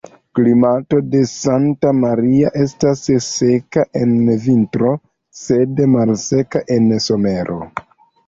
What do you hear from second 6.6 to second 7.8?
en somero.